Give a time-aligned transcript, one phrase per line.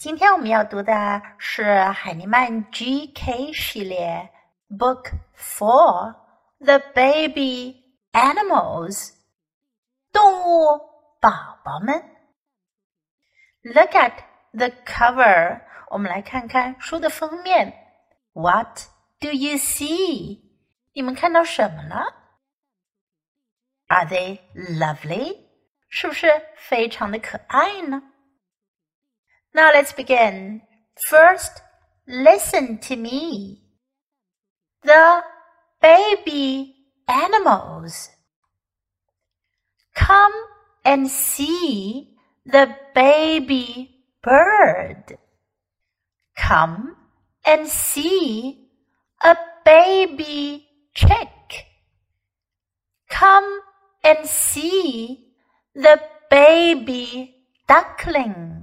[0.00, 4.30] 今天我们要读的是海尼曼 GK 系列
[4.68, 6.14] Book Four
[6.58, 9.14] The Baby Animals
[10.12, 10.78] 动物
[11.20, 11.94] 宝宝们。
[13.62, 14.12] Look at
[14.52, 17.72] the cover，我们来看看书的封面。
[18.32, 18.80] What
[19.18, 20.40] do you see？
[20.92, 22.14] 你们看到什么了？
[23.88, 25.38] Are they lovely？
[25.88, 28.02] 是不是非常的可爱呢
[29.53, 30.61] ？Now let's begin.
[31.07, 31.61] First,
[32.07, 33.63] listen to me.
[34.83, 35.23] The
[35.81, 36.75] baby
[37.07, 38.09] animals.
[39.93, 40.33] Come
[40.85, 45.17] and see the baby bird.
[46.35, 46.95] Come
[47.45, 48.67] and see
[49.23, 51.65] a baby chick.
[53.09, 53.61] Come
[54.03, 55.33] and see
[55.75, 57.35] the baby
[57.67, 58.60] duckling.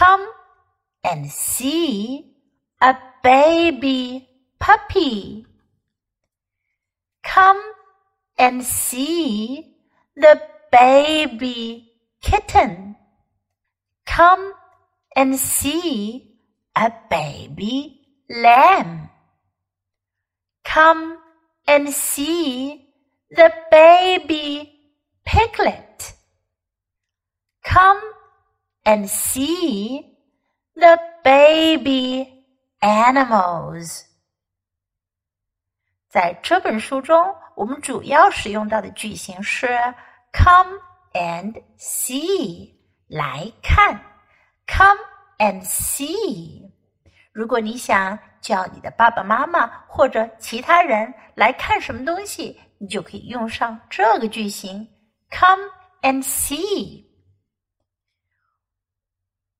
[0.00, 0.32] Come
[1.04, 2.24] and see
[2.80, 4.26] a baby
[4.58, 5.44] puppy.
[7.22, 7.60] Come
[8.38, 9.76] and see
[10.16, 10.40] the
[10.72, 12.96] baby kitten.
[14.06, 14.54] Come
[15.14, 16.32] and see
[16.74, 19.10] a baby lamb.
[20.64, 21.18] Come
[21.66, 22.88] and see
[23.30, 24.80] the baby
[25.26, 26.14] piglet.
[27.62, 28.00] Come
[28.89, 30.01] and see
[30.73, 32.27] the baby
[32.79, 34.03] animals.
[36.09, 39.67] 在这本书中，我们主要使用到的句型是
[40.31, 40.79] come
[41.13, 42.73] and see，
[43.07, 43.99] 来看，
[44.67, 44.99] come
[45.39, 46.71] and see。
[47.33, 54.87] 如果你想叫你的爸爸妈妈或者其他人来看什么东西，你就可以用上这个句型
[55.31, 55.63] come
[56.01, 57.03] and see。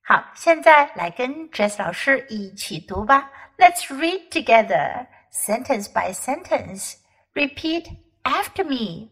[0.00, 3.30] 好，现在来跟 Jess 老师一起读吧。
[3.58, 6.94] Let's read together, sentence by sentence.
[7.34, 9.10] Repeat after me.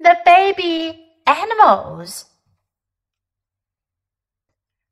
[0.00, 2.24] The baby animals.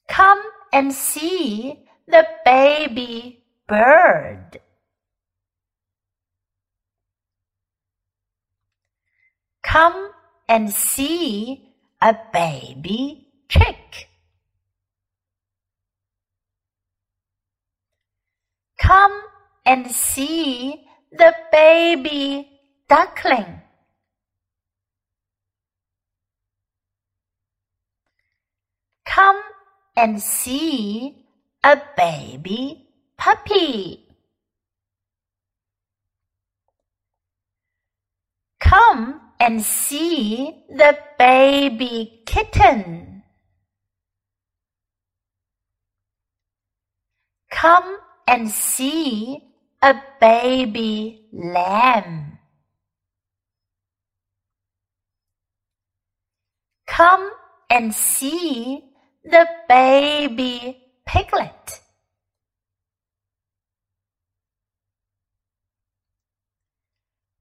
[0.09, 0.41] Come
[0.73, 4.60] and see the baby bird.
[9.64, 10.12] Come
[10.50, 14.10] and see a baby chick.
[18.78, 19.22] Come
[19.66, 22.60] and see the baby
[22.90, 23.62] duckling.
[29.06, 29.42] Come
[29.96, 31.26] and see
[31.64, 34.08] a baby puppy.
[38.60, 43.24] Come and see the baby kitten.
[47.52, 47.98] Come
[48.28, 49.44] and see
[49.84, 52.40] a baby lamb.
[56.88, 57.32] Come
[57.70, 58.84] and see
[59.24, 61.81] the baby piglet.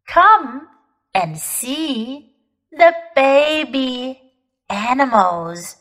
[0.05, 0.67] Come
[1.13, 2.35] and see
[2.69, 4.17] the baby
[4.67, 5.75] animals.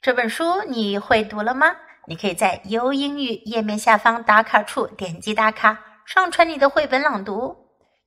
[0.00, 1.74] 这本书你会读了吗？
[2.06, 7.56] 你可以在优英语页面下方打卡处点击打卡，上传你的绘本朗读，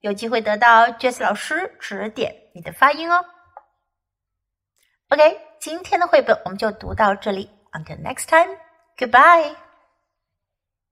[0.01, 3.25] 有机会得到 Jess 老师指点你的发音哦。
[5.12, 8.56] OK，今天的绘本我们就读到这里，Until next time,
[8.96, 9.54] goodbye.